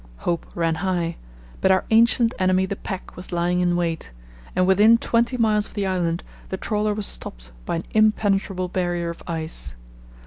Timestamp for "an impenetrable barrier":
7.75-9.11